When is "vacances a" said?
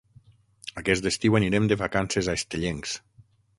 1.83-2.37